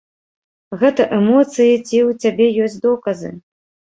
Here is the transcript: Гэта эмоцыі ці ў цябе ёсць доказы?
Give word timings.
Гэта 0.83 1.03
эмоцыі 1.17 1.75
ці 1.87 1.97
ў 2.07 2.25
цябе 2.25 2.47
ёсць 2.69 2.81
доказы? 2.87 3.29